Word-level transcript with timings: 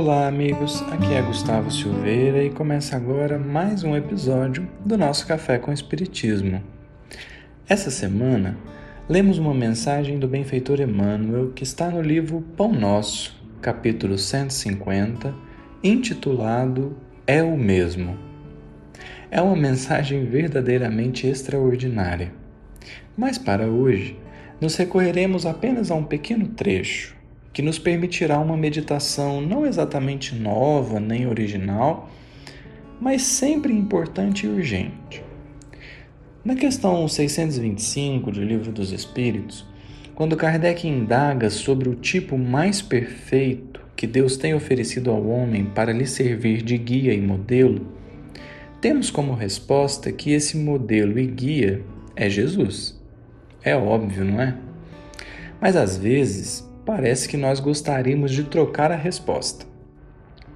Olá, 0.00 0.26
amigos. 0.26 0.80
Aqui 0.90 1.12
é 1.12 1.20
Gustavo 1.20 1.70
Silveira 1.70 2.42
e 2.42 2.48
começa 2.48 2.96
agora 2.96 3.38
mais 3.38 3.84
um 3.84 3.94
episódio 3.94 4.66
do 4.82 4.96
nosso 4.96 5.26
Café 5.26 5.58
com 5.58 5.70
Espiritismo. 5.70 6.62
Essa 7.68 7.90
semana, 7.90 8.56
lemos 9.06 9.36
uma 9.36 9.52
mensagem 9.52 10.18
do 10.18 10.26
benfeitor 10.26 10.80
Emmanuel 10.80 11.50
que 11.50 11.64
está 11.64 11.90
no 11.90 12.00
livro 12.00 12.40
Pão 12.56 12.72
Nosso, 12.72 13.38
capítulo 13.60 14.16
150, 14.16 15.34
intitulado 15.84 16.96
É 17.26 17.42
o 17.42 17.54
Mesmo. 17.54 18.16
É 19.30 19.42
uma 19.42 19.54
mensagem 19.54 20.24
verdadeiramente 20.24 21.26
extraordinária. 21.26 22.32
Mas 23.14 23.36
para 23.36 23.66
hoje, 23.66 24.18
nos 24.62 24.74
recorreremos 24.76 25.44
apenas 25.44 25.90
a 25.90 25.94
um 25.94 26.04
pequeno 26.04 26.48
trecho 26.48 27.19
que 27.52 27.62
nos 27.62 27.78
permitirá 27.78 28.38
uma 28.38 28.56
meditação 28.56 29.40
não 29.40 29.66
exatamente 29.66 30.34
nova 30.34 31.00
nem 31.00 31.26
original, 31.26 32.08
mas 33.00 33.22
sempre 33.22 33.72
importante 33.72 34.46
e 34.46 34.48
urgente. 34.48 35.22
Na 36.44 36.54
questão 36.54 37.06
625 37.06 38.30
do 38.30 38.42
Livro 38.42 38.72
dos 38.72 38.92
Espíritos, 38.92 39.66
quando 40.14 40.36
Kardec 40.36 40.86
indaga 40.86 41.50
sobre 41.50 41.88
o 41.88 41.94
tipo 41.94 42.38
mais 42.38 42.80
perfeito 42.80 43.80
que 43.96 44.06
Deus 44.06 44.36
tem 44.36 44.54
oferecido 44.54 45.10
ao 45.10 45.26
homem 45.26 45.64
para 45.64 45.92
lhe 45.92 46.06
servir 46.06 46.62
de 46.62 46.78
guia 46.78 47.12
e 47.12 47.20
modelo, 47.20 47.86
temos 48.80 49.10
como 49.10 49.34
resposta 49.34 50.10
que 50.10 50.32
esse 50.32 50.56
modelo 50.56 51.18
e 51.18 51.26
guia 51.26 51.82
é 52.16 52.30
Jesus. 52.30 52.98
É 53.62 53.76
óbvio, 53.76 54.24
não 54.24 54.40
é? 54.40 54.56
Mas 55.60 55.76
às 55.76 55.98
vezes 55.98 56.66
parece 56.90 57.28
que 57.28 57.36
nós 57.36 57.60
gostaríamos 57.60 58.32
de 58.32 58.42
trocar 58.42 58.90
a 58.90 58.96
resposta. 58.96 59.64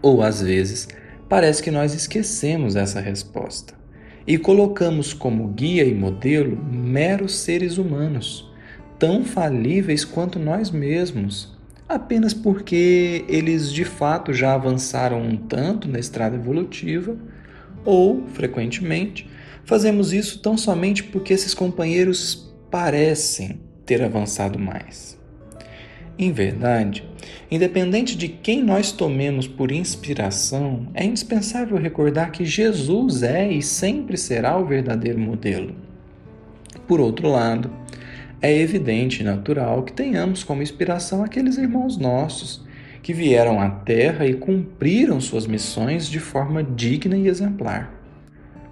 Ou 0.02 0.20
às 0.20 0.42
vezes, 0.42 0.88
parece 1.28 1.62
que 1.62 1.70
nós 1.70 1.94
esquecemos 1.94 2.74
essa 2.74 2.98
resposta 2.98 3.74
e 4.26 4.36
colocamos 4.36 5.12
como 5.12 5.46
guia 5.46 5.84
e 5.84 5.94
modelo 5.94 6.56
meros 6.56 7.36
seres 7.36 7.78
humanos, 7.78 8.52
tão 8.98 9.24
falíveis 9.24 10.04
quanto 10.04 10.40
nós 10.40 10.72
mesmos, 10.72 11.56
apenas 11.88 12.34
porque 12.34 13.24
eles 13.28 13.72
de 13.72 13.84
fato 13.84 14.34
já 14.34 14.54
avançaram 14.54 15.22
um 15.22 15.36
tanto 15.36 15.88
na 15.88 16.00
estrada 16.00 16.34
evolutiva, 16.34 17.16
ou, 17.84 18.26
frequentemente, 18.26 19.30
fazemos 19.64 20.12
isso 20.12 20.40
tão 20.40 20.58
somente 20.58 21.04
porque 21.04 21.32
esses 21.32 21.54
companheiros 21.54 22.52
parecem 22.72 23.60
ter 23.86 24.02
avançado 24.02 24.58
mais. 24.58 25.22
Em 26.16 26.30
verdade, 26.30 27.04
independente 27.50 28.16
de 28.16 28.28
quem 28.28 28.62
nós 28.62 28.92
tomemos 28.92 29.48
por 29.48 29.72
inspiração, 29.72 30.86
é 30.94 31.04
indispensável 31.04 31.76
recordar 31.76 32.30
que 32.30 32.44
Jesus 32.44 33.24
é 33.24 33.50
e 33.50 33.60
sempre 33.60 34.16
será 34.16 34.56
o 34.56 34.64
verdadeiro 34.64 35.18
modelo. 35.18 35.74
Por 36.86 37.00
outro 37.00 37.28
lado, 37.28 37.70
é 38.40 38.56
evidente 38.56 39.22
e 39.22 39.24
natural 39.24 39.82
que 39.82 39.92
tenhamos 39.92 40.44
como 40.44 40.62
inspiração 40.62 41.24
aqueles 41.24 41.56
irmãos 41.56 41.96
nossos 41.96 42.64
que 43.02 43.12
vieram 43.12 43.60
à 43.60 43.68
Terra 43.68 44.26
e 44.26 44.34
cumpriram 44.34 45.20
suas 45.20 45.46
missões 45.46 46.08
de 46.08 46.20
forma 46.20 46.62
digna 46.62 47.16
e 47.16 47.26
exemplar. 47.26 47.92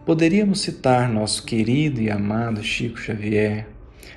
Poderíamos 0.06 0.60
citar 0.60 1.08
nosso 1.08 1.44
querido 1.44 2.00
e 2.00 2.10
amado 2.10 2.62
Chico 2.62 2.98
Xavier, 2.98 3.66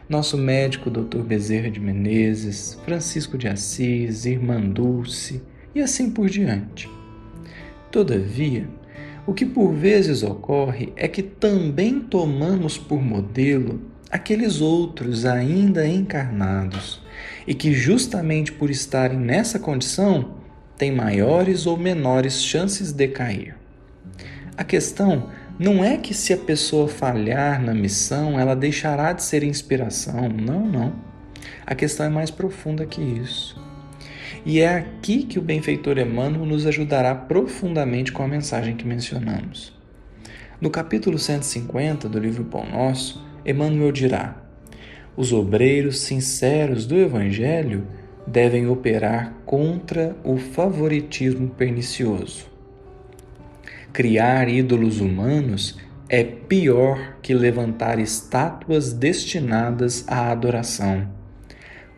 nosso 0.08 0.38
médico 0.38 0.90
Dr. 0.90 1.20
Bezerra 1.20 1.70
de 1.70 1.80
Menezes, 1.80 2.80
Francisco 2.86 3.38
de 3.38 3.48
Assis, 3.48 4.26
Irmã 4.26 4.62
Dulce 4.62 5.42
e 5.74 5.82
assim 5.82 6.10
por 6.10 6.30
diante. 6.30 6.90
Todavia, 7.92 8.68
o 9.28 9.34
que 9.34 9.46
por 9.46 9.74
vezes 9.74 10.22
ocorre 10.22 10.94
é 10.96 11.08
que 11.08 11.24
também 11.24 12.00
tomamos 12.00 12.78
por 12.78 13.02
modelo 13.02 13.82
aqueles 14.12 14.62
outros 14.62 15.26
ainda 15.26 15.88
encarnados 15.88 17.02
e 17.48 17.54
que, 17.54 17.74
justamente 17.74 18.52
por 18.52 18.70
estarem 18.70 19.18
nessa 19.18 19.60
condição, 19.60 20.36
têm 20.78 20.92
maiores 20.92 21.66
ou 21.66 21.78
menores 21.78 22.42
chances 22.42 22.92
de 22.92 23.08
cair. 23.08 23.56
A 24.58 24.64
questão 24.64 25.30
não 25.58 25.82
é 25.82 25.96
que 25.96 26.14
se 26.14 26.34
a 26.34 26.38
pessoa 26.38 26.86
falhar 26.86 27.62
na 27.62 27.74
missão, 27.74 28.38
ela 28.38 28.54
deixará 28.56 29.14
de 29.14 29.24
ser 29.24 29.42
inspiração. 29.42 30.28
Não, 30.28 30.66
não. 30.66 30.94
A 31.66 31.74
questão 31.74 32.06
é 32.06 32.10
mais 32.10 32.30
profunda 32.30 32.86
que 32.86 33.02
isso. 33.02 33.58
E 34.46 34.60
é 34.60 34.76
aqui 34.76 35.24
que 35.24 35.40
o 35.40 35.42
benfeitor 35.42 35.98
Emmanuel 35.98 36.46
nos 36.46 36.66
ajudará 36.66 37.16
profundamente 37.16 38.12
com 38.12 38.22
a 38.22 38.28
mensagem 38.28 38.76
que 38.76 38.86
mencionamos. 38.86 39.74
No 40.60 40.70
capítulo 40.70 41.18
150 41.18 42.10
do 42.10 42.20
livro 42.20 42.44
Pão 42.44 42.70
Nosso, 42.70 43.26
Emmanuel 43.46 43.94
dirá: 43.94 44.36
Os 45.16 45.32
obreiros 45.32 46.00
sinceros 46.02 46.86
do 46.86 46.98
Evangelho 46.98 47.88
devem 48.28 48.68
operar 48.68 49.34
contra 49.46 50.18
o 50.22 50.38
favoritismo 50.38 51.48
pernicioso 51.50 52.55
Criar 53.96 54.50
ídolos 54.50 55.00
humanos 55.00 55.80
é 56.10 56.22
pior 56.22 57.16
que 57.22 57.34
levantar 57.34 57.98
estátuas 57.98 58.92
destinadas 58.92 60.04
à 60.10 60.32
adoração. 60.32 61.08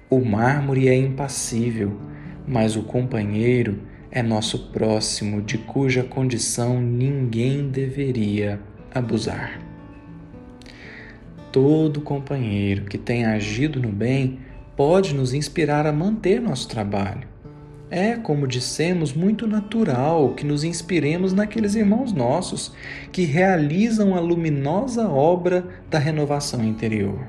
O 0.07 0.23
mármore 0.23 0.87
é 0.89 0.95
impassível, 0.95 1.99
mas 2.47 2.75
o 2.75 2.83
companheiro 2.83 3.79
é 4.11 4.21
nosso 4.21 4.71
próximo, 4.71 5.41
de 5.41 5.57
cuja 5.57 6.03
condição 6.03 6.79
ninguém 6.79 7.67
deveria 7.67 8.59
abusar. 8.93 9.59
Todo 11.51 11.99
companheiro 11.99 12.85
que 12.85 12.99
tenha 12.99 13.31
agido 13.31 13.81
no 13.81 13.89
bem 13.89 14.37
pode 14.75 15.15
nos 15.15 15.33
inspirar 15.33 15.87
a 15.87 15.91
manter 15.91 16.39
nosso 16.39 16.67
trabalho 16.67 17.27
é, 17.89 18.15
como 18.15 18.47
dissemos, 18.47 19.13
muito 19.13 19.47
natural 19.47 20.33
que 20.33 20.45
nos 20.45 20.63
inspiremos 20.63 21.31
naqueles 21.33 21.73
irmãos 21.75 22.11
nossos 22.11 22.73
que 23.11 23.23
realizam 23.23 24.15
a 24.15 24.19
luminosa 24.19 25.07
obra 25.07 25.65
da 25.89 25.97
renovação 25.97 26.63
interior. 26.63 27.19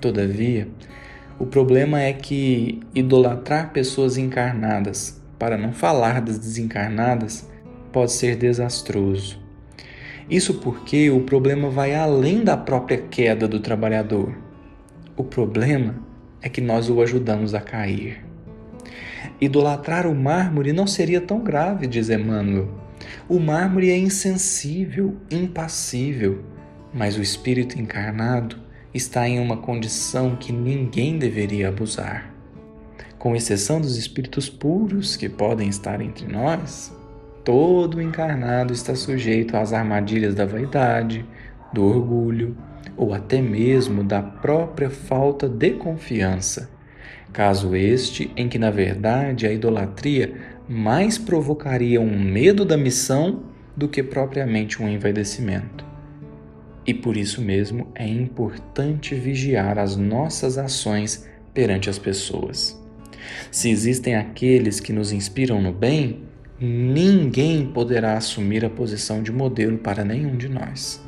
Todavia, 0.00 0.68
o 1.38 1.46
problema 1.46 2.00
é 2.00 2.12
que 2.12 2.80
idolatrar 2.94 3.72
pessoas 3.72 4.18
encarnadas, 4.18 5.22
para 5.38 5.56
não 5.56 5.72
falar 5.72 6.20
das 6.20 6.38
desencarnadas, 6.38 7.48
pode 7.92 8.12
ser 8.12 8.36
desastroso. 8.36 9.40
Isso 10.28 10.54
porque 10.54 11.08
o 11.10 11.20
problema 11.20 11.70
vai 11.70 11.94
além 11.94 12.42
da 12.42 12.56
própria 12.56 12.98
queda 12.98 13.46
do 13.46 13.60
trabalhador. 13.60 14.36
O 15.16 15.24
problema 15.24 15.94
é 16.42 16.48
que 16.48 16.60
nós 16.60 16.90
o 16.90 17.00
ajudamos 17.00 17.54
a 17.54 17.60
cair. 17.60 18.27
Idolatrar 19.40 20.04
o 20.04 20.14
mármore 20.16 20.72
não 20.72 20.86
seria 20.86 21.20
tão 21.20 21.44
grave, 21.44 21.86
diz 21.86 22.10
Emmanuel. 22.10 22.68
O 23.28 23.38
mármore 23.38 23.88
é 23.88 23.96
insensível, 23.96 25.16
impassível, 25.30 26.42
mas 26.92 27.16
o 27.16 27.22
espírito 27.22 27.80
encarnado 27.80 28.56
está 28.92 29.28
em 29.28 29.38
uma 29.38 29.56
condição 29.56 30.34
que 30.34 30.52
ninguém 30.52 31.18
deveria 31.18 31.68
abusar. 31.68 32.34
Com 33.16 33.36
exceção 33.36 33.80
dos 33.80 33.96
espíritos 33.96 34.48
puros 34.48 35.16
que 35.16 35.28
podem 35.28 35.68
estar 35.68 36.00
entre 36.00 36.26
nós, 36.26 36.92
todo 37.44 38.02
encarnado 38.02 38.72
está 38.72 38.96
sujeito 38.96 39.56
às 39.56 39.72
armadilhas 39.72 40.34
da 40.34 40.46
vaidade, 40.46 41.24
do 41.72 41.84
orgulho 41.84 42.56
ou 42.96 43.14
até 43.14 43.40
mesmo 43.40 44.02
da 44.02 44.20
própria 44.20 44.90
falta 44.90 45.48
de 45.48 45.70
confiança 45.72 46.77
caso 47.32 47.74
este 47.76 48.30
em 48.36 48.48
que, 48.48 48.58
na 48.58 48.70
verdade, 48.70 49.46
a 49.46 49.52
idolatria 49.52 50.34
mais 50.68 51.16
provocaria 51.16 52.00
um 52.00 52.18
medo 52.18 52.64
da 52.64 52.76
missão 52.76 53.44
do 53.76 53.88
que 53.88 54.02
propriamente 54.02 54.82
um 54.82 54.88
envaidecimento. 54.88 55.84
E 56.86 56.92
por 56.92 57.16
isso 57.16 57.40
mesmo 57.40 57.88
é 57.94 58.06
importante 58.06 59.14
vigiar 59.14 59.78
as 59.78 59.96
nossas 59.96 60.58
ações 60.58 61.28
perante 61.54 61.90
as 61.90 61.98
pessoas. 61.98 62.80
Se 63.50 63.70
existem 63.70 64.16
aqueles 64.16 64.80
que 64.80 64.92
nos 64.92 65.12
inspiram 65.12 65.60
no 65.60 65.72
bem, 65.72 66.22
ninguém 66.60 67.66
poderá 67.66 68.16
assumir 68.16 68.64
a 68.64 68.70
posição 68.70 69.22
de 69.22 69.30
modelo 69.30 69.78
para 69.78 70.04
nenhum 70.04 70.36
de 70.36 70.48
nós. 70.48 71.02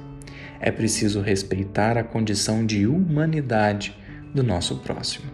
É 0.60 0.70
preciso 0.70 1.20
respeitar 1.20 1.96
a 1.96 2.04
condição 2.04 2.64
de 2.64 2.86
humanidade 2.86 3.96
do 4.34 4.42
nosso 4.42 4.76
próximo. 4.76 5.30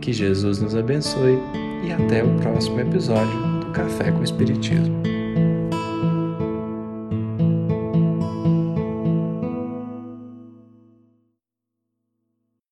Que 0.00 0.12
Jesus 0.12 0.60
nos 0.60 0.74
abençoe 0.74 1.38
e 1.84 1.92
até 1.92 2.22
o 2.22 2.36
próximo 2.36 2.80
episódio 2.80 3.60
do 3.60 3.72
Café 3.72 4.12
com 4.12 4.22
Espiritismo. 4.22 5.15